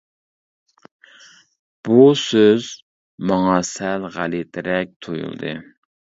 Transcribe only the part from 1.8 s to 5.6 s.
بۇ سۆز ماڭا سەل غەلىتىرەك تۇيۇلدى.